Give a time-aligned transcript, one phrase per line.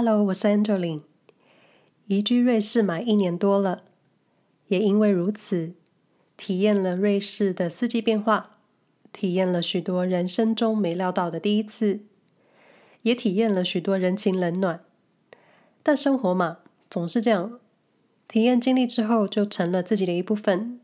[0.00, 1.00] Hello，我是 Angeline。
[2.06, 3.82] 移居瑞士满一年多了，
[4.68, 5.72] 也因为如此，
[6.36, 8.58] 体验了瑞士的四季变化，
[9.12, 12.02] 体验了许多人生中没料到的第一次，
[13.02, 14.84] 也体验了许多人情冷暖。
[15.82, 16.58] 但生活嘛，
[16.88, 17.58] 总是这样，
[18.28, 20.78] 体验经历之后，就成了自己的一部分。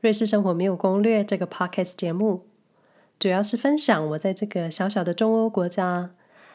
[0.00, 2.46] 瑞士生活没有攻略这个 Podcast 节目，
[3.18, 6.14] 主要是分享我在这个小小的中欧国家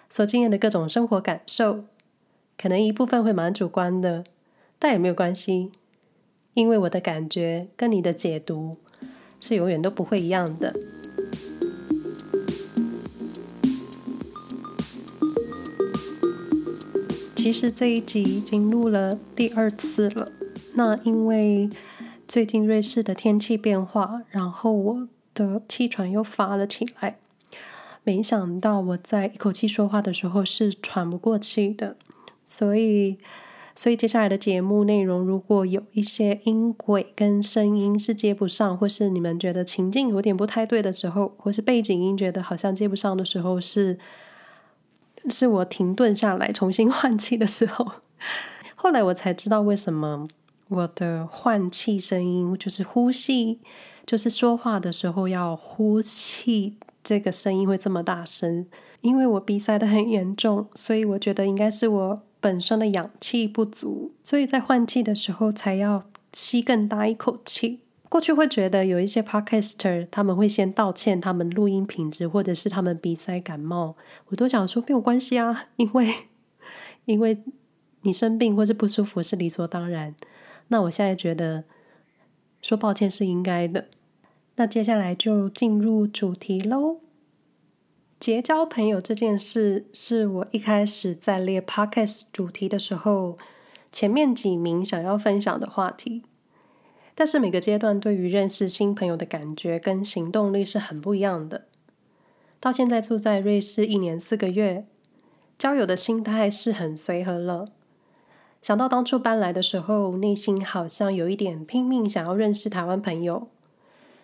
[0.09, 1.85] 所经验的各种生活感受，
[2.57, 4.23] 可能一部分会蛮主观的，
[4.79, 5.71] 但也没有关系，
[6.55, 8.75] 因为我的感觉跟你的解读
[9.39, 10.73] 是永远都不会一样的。
[17.35, 20.27] 其实这一集已经录了第二次了，
[20.73, 21.69] 那因为
[22.27, 27.17] 最近瑞士的天气变化，然后我的气喘又发了起来。
[28.09, 31.95] 没想到我在一口气说话的时候是喘不过气的，
[32.43, 33.19] 所以，
[33.75, 43.99] 所以接下来的节目内容如果有一些音轨跟声音是接不上，或是你们觉得情境有点不太对的时候，或是背景音觉得好像接不上的时候，是
[45.29, 47.91] 是我停顿下来重新 换气的时候。
[48.73, 50.27] 后来我才知道为什么
[50.69, 53.59] 我的换气声音就是呼吸，
[54.07, 56.77] 就是说话的时候要呼气。
[57.09, 58.67] 这个声音会这么大声，
[59.01, 67.79] 因为我鼻塞的很严重，所以我觉得应该是我本身的氧气不足，所以在换气的时候才要吸更大一口气。
[68.09, 73.95] 过去会觉得有一些 podcaster 他们会先道歉，他们录音品质或者是他们鼻塞感冒，
[74.27, 76.13] 我都想说没有关系啊，因为
[77.05, 77.41] 因为
[78.03, 80.13] 你生病或是不舒服是理所当然。
[80.67, 81.63] 那我现在觉得
[82.61, 83.85] 说抱歉是应该的。
[84.59, 86.97] 那接下来就进入主题喽。
[88.19, 93.37] 结交朋友这件事是我一开始在列 Podcast 主题的时候，
[93.89, 96.23] 前面几名想要分享的话题。
[97.15, 101.67] 但是每个阶段对于认识新朋友的感觉跟行动力是很不一样的。
[102.59, 104.85] 到现在住在瑞士一年四个月，
[105.57, 107.69] 交友的心态是很随和了。
[108.61, 113.47] 想到当初搬来的时候，内心好像有一点拼命想要认识台湾朋友。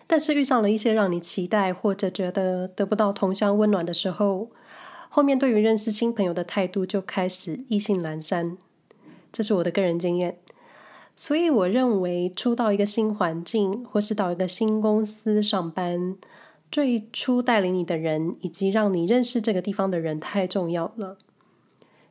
[0.06, 4.50] 但是遇上了一些让你期待或者觉得得不到同乡温暖的时候，
[5.08, 8.56] 后面对于认识新朋友的态度就开始意兴阑珊。
[9.32, 10.38] 这是我的个人经验，
[11.14, 16.16] 所以我认为初到一个新环境或是到一个新公司上班，
[16.70, 21.18] 最初带领你的人以及让你认识这个地方的人太重要了。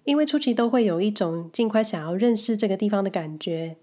[0.03, 3.77] 因为初期都会有一种尽快想要认识这个地方的感觉，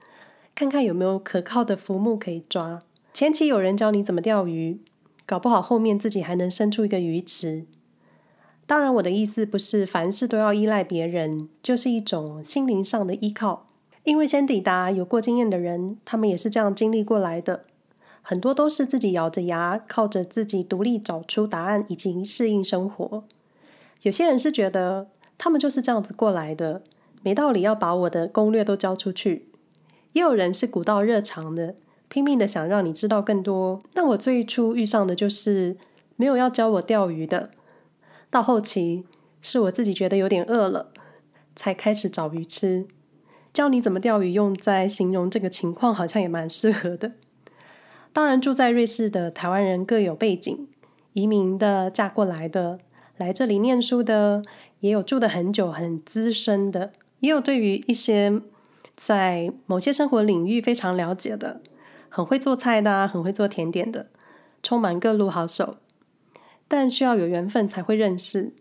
[0.55, 2.83] 看看有没有可靠的浮木可以抓。
[3.23, 4.81] 前期有人教你怎么钓鱼，
[5.25, 7.67] 搞不好后面自己还能生出一个鱼池。
[8.67, 13.69] 当然，我的意思不是凡事都要依赖别人，就是一种心灵上的依靠。
[14.03, 17.63] 因为先抵达有过经验的人，他们也是这样经历过来的。
[18.23, 23.23] 很多都是自己咬着牙，靠着自己独立找出答案，以及适应生活。
[24.03, 25.07] 有些人是觉得
[25.39, 26.83] 他们就是这样子过来的，
[27.23, 29.47] 没道理要把我的攻略都交出去。
[30.13, 31.77] 也有人是古道热肠的。
[32.13, 33.81] 拼命的想让你知道更多。
[33.95, 35.79] 那我最初遇上的就是
[36.17, 37.51] 没有要教我钓鱼的，
[38.29, 39.07] 到后期
[39.41, 40.93] 是我自己觉得有点饿了，
[41.57, 42.87] 才开始找鱼吃。
[43.51, 47.13] 教你怎么钓鱼，用在形容这个情况好像也蛮适合的。
[48.13, 50.69] 当然，住在瑞士的台湾人各有背景，
[51.15, 52.79] 移民的、嫁过来的、
[53.17, 54.43] 来这里念书的，
[54.81, 58.43] 也有住的很久很资深的，也有对于一些
[58.95, 61.63] 在某些生活领域非常了解的。
[62.15, 64.09] 很会做菜的，很会做甜点的，
[64.63, 65.77] 充满各路好手，
[66.69, 68.53] 但需要有缘分才会认识。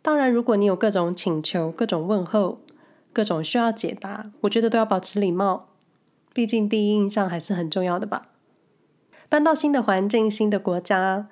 [0.00, 2.60] 当然，如果你有各种请求、各种问候、
[3.12, 5.66] 各种需要解答，我觉得都要保持礼貌，
[6.32, 8.28] 毕竟第一印象还是很重要的吧。
[9.28, 11.26] 搬到新的环境、新的国家，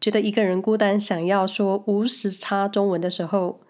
[0.00, 3.60] 觉得一个人孤单，想要说无时差中文的时候，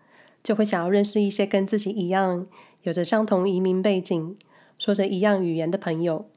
[0.43, 2.47] 就会想要认识一些跟自己一样，
[2.85, 4.39] 有着相同移民背景、
[4.79, 6.31] 说着一样语言的朋友。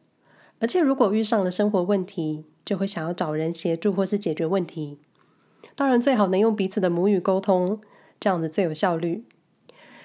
[0.60, 4.98] 而且，如果遇上了生活问题，就会想要找人协助或是解决问题。
[5.76, 7.80] 当然，最好能用彼此的母语沟通，
[8.20, 9.24] 这样子最有效率。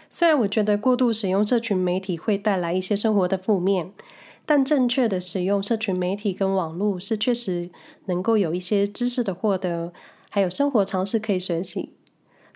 [0.09, 3.93] 虽然我觉得过度使用社群媒体会带来一些生活的负面，
[4.47, 7.71] 但正确的使用社群媒体跟网络是确实
[8.05, 9.93] 能够有一些知识的获得，
[10.31, 11.95] 还有生活常识可以学习，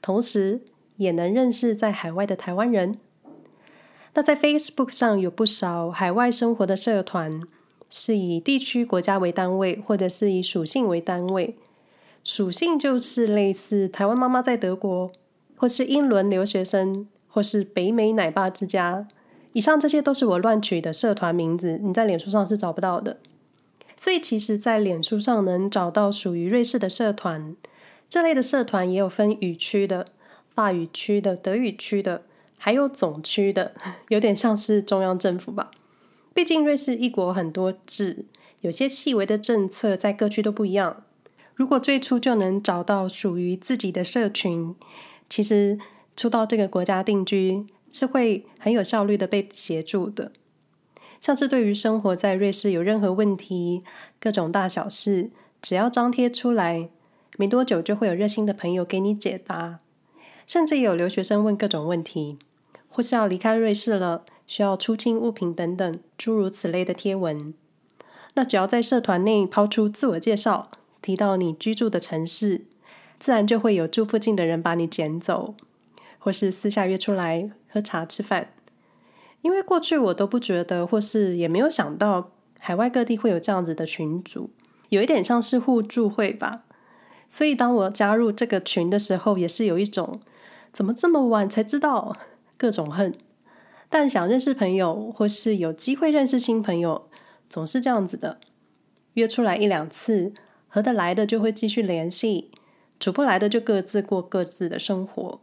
[0.00, 0.60] 同时
[0.98, 3.00] 也能认识在海外的台湾人。
[4.14, 7.42] 那在 Facebook 上有不少海外生活的社团。
[7.90, 11.56] 是以地区国家为单位，或者是以属性为单位。
[12.24, 15.10] 属性就是类似台湾妈妈在德国，
[15.56, 19.08] 或是英伦留学生，或是北美奶爸之家。
[19.52, 23.16] 以上这些都是我乱取的社团名字，你在脸书上是找不到的。
[23.96, 27.56] 所以其实，在脸书上能找到属于瑞士的社团，
[28.08, 30.06] 这类的社团也有分语区的、
[30.54, 32.22] 法语区的、德语区的，
[32.58, 33.72] 还有总区的，
[34.08, 35.70] 有点像是中央政府吧。
[36.38, 38.24] 毕竟瑞士一国很多制，
[38.60, 41.02] 有些细微的政策在各区都不一样。
[41.56, 44.76] 如果最初就能找到属于自己的社群，
[45.28, 45.80] 其实
[46.16, 50.30] 初到这个国家定居是会很有效率的被协助的。
[51.18, 53.82] 像是对于生活在瑞士有任何问题，
[54.20, 55.30] 各种大小事，
[55.60, 56.88] 只要张贴出来，
[57.36, 59.80] 没多久就会有热心的朋友给你解答。
[60.46, 62.38] 甚至有留学生问各种问题，
[62.88, 67.54] 或是要离开瑞士了，需要出清物品等等，诸如此类的贴文。
[68.34, 72.64] 那只要在社团内抛出自我介绍，提到你居住的城市，
[73.20, 75.54] 自然就会有住附近的人把你捡走，
[76.18, 78.54] 或是私下约出来喝茶吃饭。
[79.42, 84.50] 因为过去我都不觉得，或是也没有想到，海外各地会有这样子的群组，
[84.88, 86.64] 有一点像是互助会吧。
[87.28, 90.20] 所以当我加入这个群的时候，也是有一种
[90.72, 92.16] 怎么这么晚才知道
[92.56, 93.14] 各种恨。
[93.88, 97.08] 但想认识朋友，或是有机会认识新朋友，
[97.48, 98.38] 总是这样子的，
[99.14, 100.32] 约出来一两次，
[100.68, 102.50] 合得来的就会继续联系，
[103.00, 105.40] 处不来的就各自过各自的生活。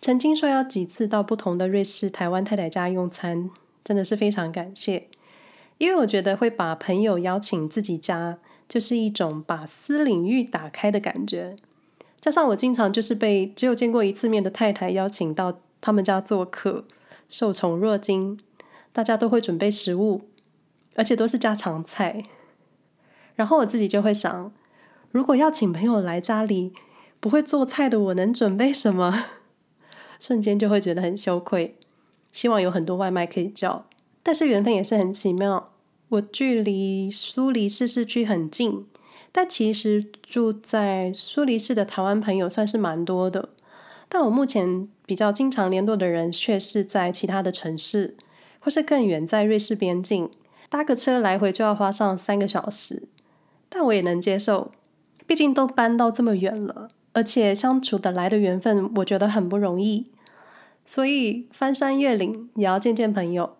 [0.00, 3.50] 曾经受邀几次到不同的瑞士、台湾太太家用餐，
[3.84, 5.08] 真的是非常感谢。
[5.78, 11.56] 因为我觉得会把朋友邀请自己家，就是一种把私领域打开的感觉。
[12.20, 16.84] 加上我经常就是被只有见过一次面的太太邀请到他们家做客，
[17.32, 18.38] 受宠若惊。
[18.92, 20.28] 大家都会准备食物，
[20.96, 22.24] 而且都是家常菜。
[23.34, 24.52] 然后我自己就会想，
[25.10, 26.74] 如果要请朋友来家里，
[27.18, 29.24] 不会做菜的我能准备什么？
[30.20, 31.78] 瞬间就会觉得很羞愧，
[32.30, 33.86] 希望有很多外卖可以叫，
[34.22, 35.72] 但是缘分也是很奇妙。
[36.10, 38.86] 我距离苏黎世市区很近，
[39.32, 43.48] 但其实住在苏黎世的台湾朋友算是蛮多的。
[44.14, 48.14] 但我目前比较经常联络的人却是在其他的城市，
[48.60, 50.30] 或是更远，在瑞士边境，
[50.68, 53.04] 搭个车来回就要花上三个小时。
[53.70, 54.70] 但我也能接受，
[55.26, 56.90] 毕竟都搬到这么远了。
[57.14, 60.08] 而且相处得来的缘分，我觉得很不容易，
[60.84, 63.56] 所以翻山越岭也要见见朋友。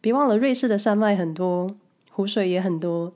[0.00, 1.76] 别忘了，瑞士的山脉很多，
[2.10, 3.12] 湖水也很多。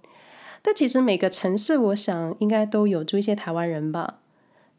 [0.60, 4.18] 但其实每个城市，我想应该都有住一些台湾人吧。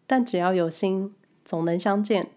[0.06, 1.16] 但只要有心，
[1.52, 2.30] 总能相见。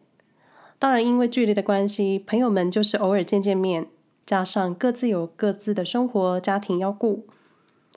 [0.81, 3.87] 当然，因为距离的关系，朋友们就是偶尔见见面，
[4.27, 7.25] 加上各自有各自的生活、家庭要顾，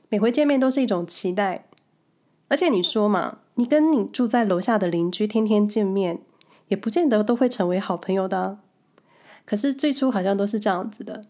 [0.09, 1.65] 每回见面都是一种期待。
[2.49, 6.19] 而且你说嘛，你跟你住在楼下的邻居天天见面，
[6.67, 8.59] 也不见得都会成为好朋友的。
[9.43, 11.23] 可是最初好像都是这样子的，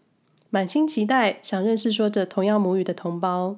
[0.50, 3.56] 满心期待想认识说着同样母语的同胞。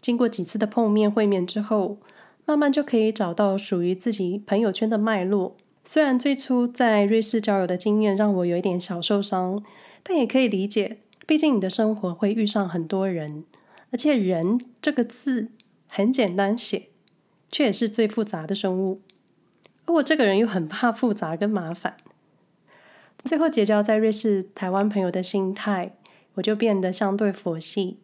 [0.00, 1.98] 经过几次的碰面会面之后，
[2.46, 5.56] 慢慢就可以找到属于自己朋友圈的脉络。
[5.84, 9.62] 虽然最初在瑞士交友的经验让我有一点小受伤，
[10.02, 13.44] 但也可以理解，毕竟你的生活会遇上很多人，
[13.90, 15.50] 而且“人”这个字
[15.86, 16.88] 很简单写。
[17.50, 19.00] 却也是最复杂的生物，
[19.84, 21.96] 而我这个人又很怕复杂跟麻烦。
[23.22, 25.92] 最后结交在瑞士台湾朋友的心态，
[26.34, 27.98] 我就变得相对佛系。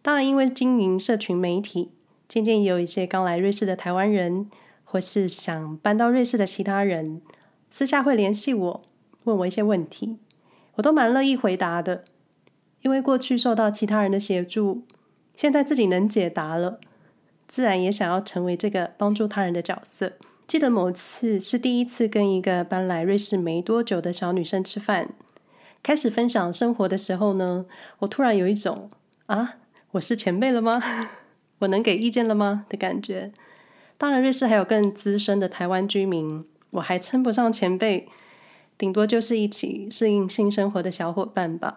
[0.00, 1.90] 当然，因为经营社群媒体，
[2.28, 4.48] 渐渐也有一些刚来瑞士的台湾人，
[4.94, 7.20] 或是想搬到瑞士的其他人，
[7.68, 8.82] 私下会联系我，
[9.24, 10.18] 问我一些问题，
[10.76, 12.04] 我都蛮乐意回答的。
[12.82, 14.84] 因为过去受到其他人的协助，
[15.34, 16.78] 现在自己能解答了。
[17.48, 20.12] 自然也想要成为这个帮助他人的角色。
[20.46, 25.08] 记得某次是第一次跟一个搬来瑞士没多久的小女生吃饭，
[25.82, 27.66] 开始分享生活的时候呢，
[27.98, 28.92] 我突然有一种
[29.26, 29.56] 啊，
[29.90, 30.80] 我是前辈了吗？
[31.58, 32.66] 我能给意见了吗？
[32.68, 33.32] 的感觉。
[33.96, 38.08] 当然，瑞士还有更资深的台湾居民，我还称不上前辈，
[38.76, 41.76] 顶多就是一起适应新生活的小伙伴吧。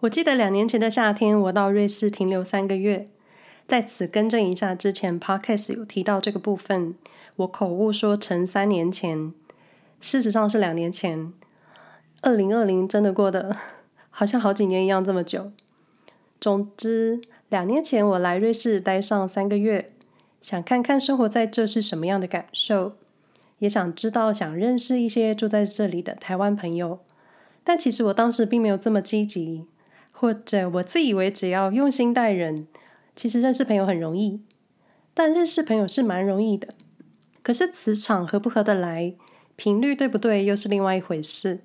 [0.00, 3.08] 我记得两年前的夏天，我到瑞士停留三个月。
[3.68, 6.96] 在此更正一下，之前 podcast 有提到这个部分，
[7.36, 9.32] 我口误说成三年前，
[10.00, 11.32] 事实上是两年前。
[12.22, 13.56] 二零二零真的过得
[14.10, 15.52] 好像好几年一样这么久。
[16.40, 19.91] 总之，两年前我来瑞士待上三个月，
[20.42, 22.92] 想看看生活在这是什么样的感受，
[23.60, 26.98] 也想知道、想认识一些住在这里的台湾朋友。
[27.64, 29.64] 但其实我当时并没有这么积极，
[30.12, 32.66] 或者我自以为只要用心待人。
[33.14, 34.40] 其实认识朋友很容易，
[35.14, 36.68] 但认识朋友是蛮容易的。
[37.42, 39.14] 可是磁场合不合得来，
[39.54, 41.60] 频率对不对又是另外一回事。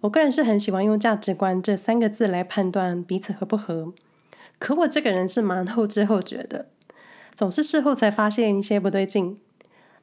[0.00, 3.92] 我个人是很喜欢用价值观这三个字来判断彼此合不合。
[4.58, 6.66] 可我这个人是蛮后知后觉的，
[7.34, 9.38] 总是事后才发现一些不对劲。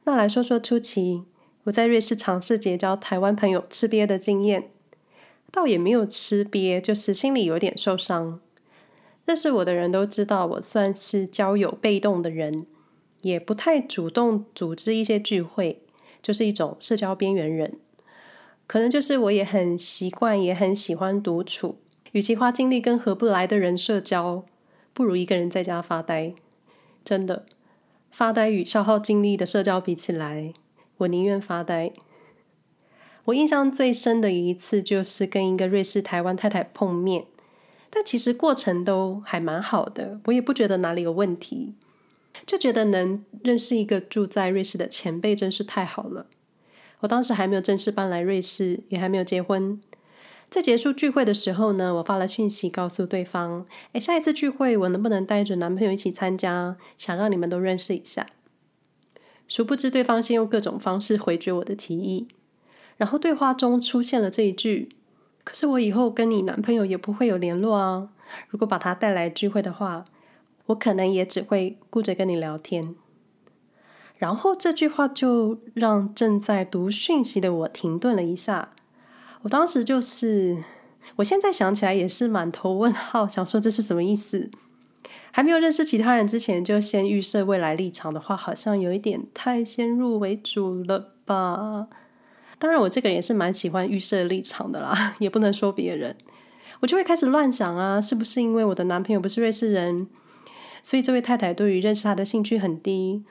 [0.04, 1.24] 那来说说初期
[1.64, 4.70] 我在瑞士尝试结交台湾朋友吃瘪的经验，
[5.52, 8.40] 倒也没有吃瘪，就是心里有点受伤。
[9.26, 12.66] 认识我的人都知道，我算是交友被动的人。
[13.22, 15.82] 也不太主动组织一些聚会，
[16.22, 17.74] 就是一种社交边缘人。
[18.66, 21.76] 可能就是我也很习惯，也很喜欢独处。
[22.12, 24.46] 与其花精力跟合不来的人社交，
[24.94, 26.32] 不如一个人在家发呆。
[27.04, 27.46] 真的，
[28.10, 30.54] 发呆与消耗精力的社交比起来，
[30.98, 31.92] 我宁愿发呆。
[33.26, 37.26] 我印象最深的一次，就是跟一个瑞士台湾太太碰面，
[37.90, 41.74] 但其实过程都还蛮好的，我也不觉得哪里有问题。
[42.46, 46.26] 就觉得能认识一个住在瑞士的前辈真是太好了。
[47.00, 49.80] 我当时还没有正式搬来瑞士，也还没有结婚。
[50.50, 56.76] 在结束聚会的时候呢，我发了讯息告诉对方：“诶，下一次聚会我能不能带着男朋友一起参加？
[56.98, 58.26] 想让你们都认识一下。”
[59.46, 62.26] 殊不知对方先用各种方式回绝我的提议，
[62.96, 64.88] 然后对话中出现了这一句
[65.44, 68.10] ：“可是我以后跟你男朋友也不会有联络啊，
[68.48, 70.04] 如果把他带来聚会的话。”
[70.66, 72.94] 我可能也只会顾着跟你聊天，
[74.18, 78.70] 然后这句话就让正在读讯息的我停顿了一下。
[79.42, 80.62] 我当时就是，
[81.16, 84.50] 我现在想起来也是满头问号，想说这是什么意思？
[85.32, 91.86] 还没有认识其他人之前就先预设未来立场的话，好像有一点太先入为主了吧？
[92.58, 96.14] 当然，我这个人也是蛮喜欢预设立场的啦， 也不能说别人，
[96.80, 100.06] 我就会开始乱想啊，是不是因为我的男朋友不是瑞士人？
[100.82, 103.24] 所以这位太太对于认识他的兴趣很低，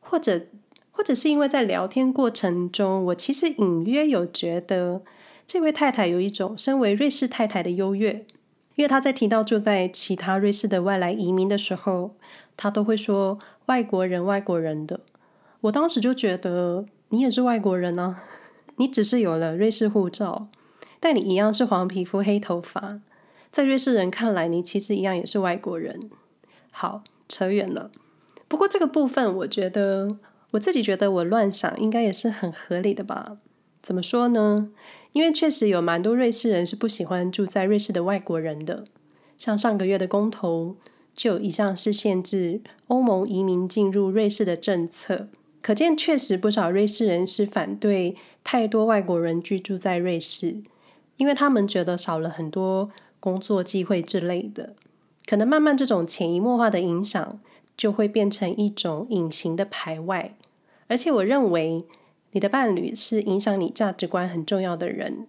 [0.00, 0.46] 或者
[0.90, 5.02] 或者是因为在聊天过程中，我其实隐约有觉得
[5.46, 8.26] 这位太太有一种身为瑞士太太的优越，
[8.74, 12.16] 因为她在提到住在其他瑞士的外来移民的时候，
[12.56, 15.00] 她都会说外国人、外国人的。
[15.62, 18.22] 我当时就觉得你也是外国人啊，
[18.76, 20.48] 你只是有了瑞士护照，
[20.98, 23.00] 但你一样是黄皮肤、黑头发，
[23.52, 26.10] 在瑞士人看来，你其实一样也是外国人。
[26.70, 27.90] 好，扯远了。
[28.48, 30.16] 不过这个部分，我觉得
[30.52, 33.38] 我自己觉得我乱想，应该也是很合理的吧？
[33.80, 34.70] 怎么说呢？
[35.14, 38.84] 因为确实有蛮多瑞士人是不喜欢住在瑞士的外国人的。
[39.38, 40.74] 像上个月的公投，
[41.14, 45.28] 就一项是限制欧盟移民进入瑞士的政策，
[45.62, 50.56] 可见确实不少瑞士人是反对太多外国人居住在瑞士，
[51.16, 52.90] 因为他们觉得少了很多
[53.20, 54.74] 工作机会之类的。
[55.26, 57.40] 可能慢慢这种潜移默化的影响，
[57.76, 60.34] 就会变成一种隐形的排外。
[60.88, 61.84] 而且我认为，
[62.34, 65.28] 你的伴侣是影响你价值观很重要的人。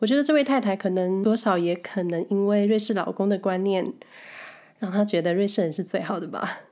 [0.00, 3.94] 我觉得这位太太可能多少也可能因为瑞士老公的观念，
[4.80, 6.62] 让她觉得瑞士人是最好的吧。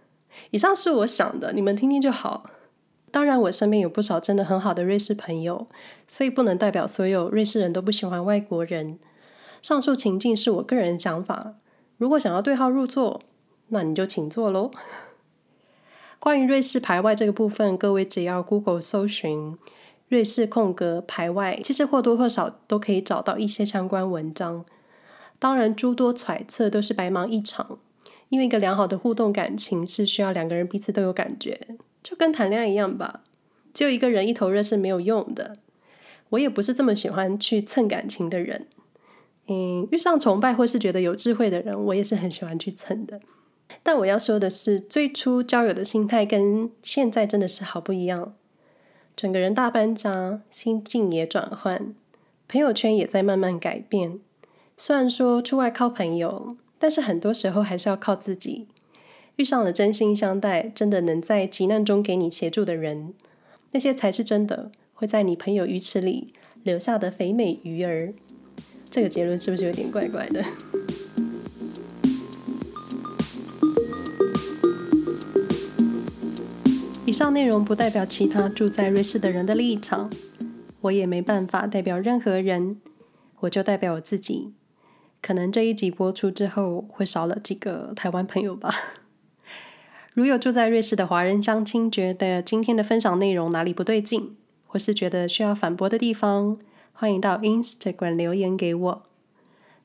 [0.51, 2.51] 以上是我想的，你们听听就好。
[3.13, 5.69] 当然，我身边有不少真的很好的瑞士朋友，
[6.09, 8.99] 所以不能代表所有瑞士人都不喜欢外国人。
[9.63, 11.55] 上述情境是我个人想法。
[11.97, 13.23] 如果想要对号入座，
[13.69, 14.73] 那你就请坐喽。
[16.25, 19.59] 关于瑞士排外这个部分，各位只要 Google 搜寻
[20.09, 24.65] “瑞士空格排外”，其实或多或少都可以找到一些相关文章。
[25.39, 27.79] 当然，诸多揣测都是白忙一场，
[28.31, 31.61] 因为一个良好的互动感情是需要两个人彼此都有感觉，
[32.03, 33.21] 就跟谈恋爱一样吧。
[33.75, 35.59] 只有一个人一头热是没有用的。
[36.31, 38.67] 我也不是这么喜欢去蹭感情的人。
[39.49, 43.21] 嗯，遇上崇拜或是觉得有智慧的人，我也是很喜欢去蹭的。
[43.83, 48.33] 但我要说的是，最初交友的心态跟现在真的是好不一样。
[49.15, 51.95] 整个人大搬家，心境也转换，
[52.49, 54.19] 朋友圈也在慢慢改变。
[54.77, 58.67] 虽然说出外靠朋友，但是很多时候还是要靠自己。
[59.37, 63.15] 遇上了真心相待、真的能在急难中给你协助的人，
[63.73, 68.15] 那些才是真的会在你朋友鱼池里留下的肥美鱼儿。
[68.91, 70.45] 这个结论是不是有点怪怪的？
[77.07, 80.11] 以上内容不代表其他住在瑞士的人的立场，
[80.81, 82.81] 我也没办法代表任何人，
[83.41, 84.55] 我就代表我自己。
[85.21, 88.75] 可能这一集播出之后，会少了几个台湾朋友吧。
[90.15, 94.35] 如有住在瑞士的华人乡亲觉得今天的分享内容哪里不对劲，
[94.67, 96.59] 或是觉得需要反驳的地方，
[96.95, 99.03] 欢迎到 Instagram 留言给我。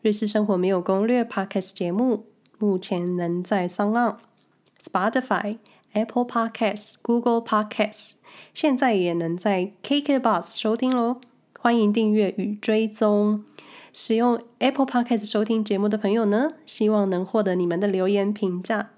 [0.02, 4.16] 瑞士生活没有攻略 Podcast 节目目前能在 SoundOn、
[4.82, 5.58] Spotify、
[5.94, 8.12] Apple Podcasts、Google Podcasts
[8.54, 11.20] 现在也能在 KKBOX 收听喽。
[11.60, 13.44] 欢迎订阅与追踪。
[13.94, 18.92] 使用 Apple Podcast 收听节目的朋友呢，希望能获得你们的留言评价。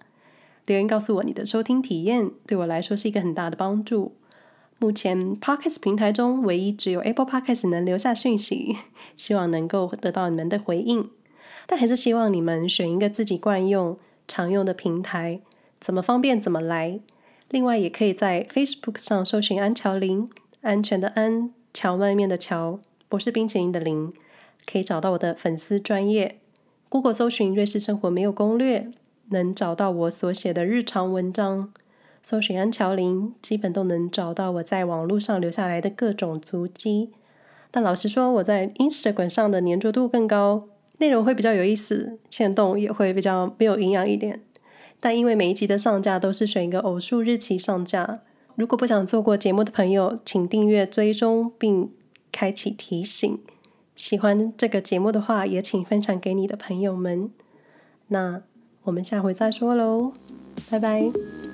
[0.66, 4.14] 留言告诉我你的收听体验，对我来说是一个很大的帮助。
[4.78, 8.78] 目前 Podcast 平台中唯一只有 Apple Podcast 能留下讯息，
[9.16, 11.10] 希望能够得到你们的回应。
[11.68, 15.40] 但还是希望你们选一个自己惯用、常用的平台，
[15.82, 17.02] 怎么方便怎么来。
[17.50, 20.30] 另外，也可以在 Facebook 上搜寻安乔林，
[20.62, 24.14] 安全的安，荞麦面的荞，不是冰淇淋的林。
[24.72, 26.38] 可以找到我的粉丝专业
[26.88, 28.92] ，Google 搜寻“瑞士生活没有攻略”，
[29.30, 31.74] 能找到我所写的日常文章。
[32.22, 37.10] 搜寻安乔林，基本都能找到我在网络上留下来的各种足迹。
[37.72, 40.68] 但老实说，我在 Instagram 上的粘着度更高，
[41.00, 44.42] 内容会比较有意思，限动也会比较没有营养一点。
[45.02, 48.22] 但因为每一集的上架都是选一个偶数日期上架，
[48.56, 51.92] 如果不想错过节目的朋友，请订阅追踪并
[52.32, 53.40] 开启提醒。
[53.96, 57.30] 喜欢这个节目的话，也请分享给你的朋友们。
[58.08, 58.42] 那
[58.84, 60.14] 我们下回再说喽，
[60.70, 61.51] 拜拜。